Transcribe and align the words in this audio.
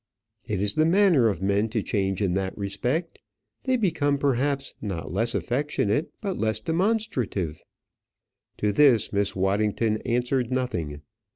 "It 0.47 0.63
is 0.63 0.73
the 0.73 0.83
manner 0.87 1.27
of 1.27 1.43
men 1.43 1.69
to 1.69 1.83
change 1.83 2.23
in 2.23 2.33
that 2.33 2.57
respect. 2.57 3.19
They 3.65 3.77
become, 3.77 4.17
perhaps, 4.17 4.73
not 4.81 5.13
less 5.13 5.35
affectionate, 5.35 6.09
but 6.21 6.39
less 6.39 6.59
demonstrative." 6.59 7.61
To 8.57 8.71
this 8.73 9.13
Miss 9.13 9.35
Waddington 9.35 9.97
answered 10.01 10.49
nothing. 10.49 11.03